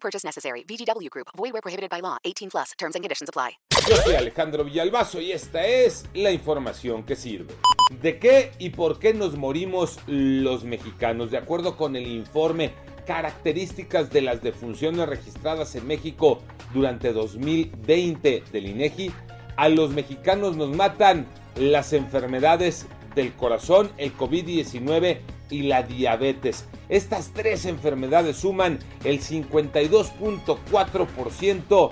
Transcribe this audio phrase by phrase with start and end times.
[0.00, 0.64] Purchase necessary.
[0.64, 1.28] VGW Group.
[1.36, 2.16] Void prohibited by law.
[2.24, 2.72] 18 plus.
[2.78, 3.58] Terms and conditions apply.
[3.88, 7.54] Yo soy Alejandro Villalbazo y esta es la información que sirve.
[8.02, 11.30] ¿De qué y por qué nos morimos los mexicanos?
[11.30, 12.72] De acuerdo con el informe
[13.06, 16.42] Características de las defunciones registradas en México
[16.74, 19.10] durante 2020 del INEGI,
[19.56, 21.26] a los mexicanos nos matan
[21.56, 25.20] las enfermedades del corazón, el COVID-19
[25.50, 26.66] y la diabetes.
[26.88, 31.90] Estas tres enfermedades suman el 52.4%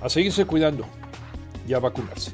[0.00, 0.86] A seguirse cuidando
[1.66, 2.32] y a vacunarse.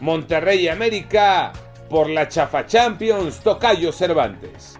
[0.00, 1.52] Monterrey América
[1.88, 4.76] por la Chafa Champions, Tocayo Cervantes.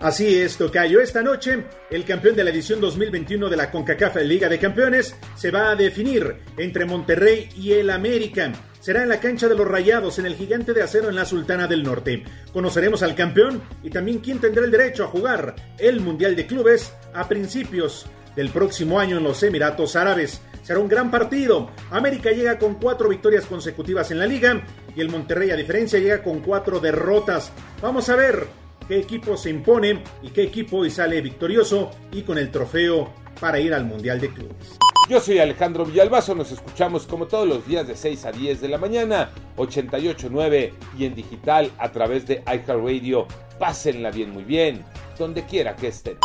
[0.00, 1.00] Así es, Tocayo.
[1.00, 5.52] Esta noche, el campeón de la edición 2021 de la CONCACAF Liga de Campeones se
[5.52, 8.52] va a definir entre Monterrey y el América.
[8.80, 11.68] Será en la cancha de los Rayados, en el Gigante de Acero en la Sultana
[11.68, 12.24] del Norte.
[12.52, 16.92] Conoceremos al campeón y también quién tendrá el derecho a jugar el Mundial de Clubes
[17.14, 20.40] a principios del próximo año en los Emiratos Árabes.
[20.62, 21.70] Será un gran partido.
[21.90, 24.62] América llega con cuatro victorias consecutivas en la liga
[24.94, 27.52] y el Monterrey, a diferencia, llega con cuatro derrotas.
[27.80, 28.46] Vamos a ver
[28.86, 33.58] qué equipo se impone y qué equipo hoy sale victorioso y con el trofeo para
[33.58, 34.78] ir al Mundial de Clubes.
[35.08, 38.68] Yo soy Alejandro Villalbazo, nos escuchamos como todos los días de 6 a 10 de
[38.68, 43.26] la mañana, 88.9 y en digital a través de iHeartRadio.
[43.58, 44.84] Pásenla bien, muy bien,
[45.18, 46.18] donde quiera que estén.